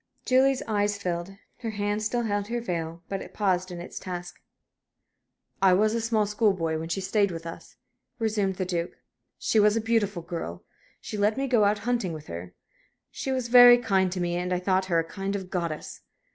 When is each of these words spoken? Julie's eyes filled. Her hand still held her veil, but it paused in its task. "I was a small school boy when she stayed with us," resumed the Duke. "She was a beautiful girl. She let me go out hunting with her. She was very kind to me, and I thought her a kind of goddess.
Julie's 0.25 0.63
eyes 0.67 0.97
filled. 0.97 1.35
Her 1.57 1.69
hand 1.69 2.01
still 2.01 2.23
held 2.23 2.47
her 2.47 2.59
veil, 2.59 3.03
but 3.07 3.21
it 3.21 3.35
paused 3.35 3.69
in 3.69 3.79
its 3.79 3.99
task. 3.99 4.41
"I 5.61 5.73
was 5.73 5.93
a 5.93 6.01
small 6.01 6.25
school 6.25 6.53
boy 6.53 6.79
when 6.79 6.89
she 6.89 6.99
stayed 6.99 7.29
with 7.29 7.45
us," 7.45 7.75
resumed 8.17 8.55
the 8.55 8.65
Duke. 8.65 8.93
"She 9.37 9.59
was 9.59 9.77
a 9.77 9.79
beautiful 9.79 10.23
girl. 10.23 10.63
She 11.01 11.19
let 11.19 11.37
me 11.37 11.45
go 11.45 11.65
out 11.65 11.77
hunting 11.85 12.13
with 12.13 12.25
her. 12.25 12.55
She 13.11 13.31
was 13.31 13.47
very 13.47 13.77
kind 13.77 14.11
to 14.11 14.19
me, 14.19 14.37
and 14.37 14.51
I 14.51 14.57
thought 14.57 14.85
her 14.85 14.97
a 14.97 15.03
kind 15.03 15.35
of 15.35 15.51
goddess. 15.51 16.01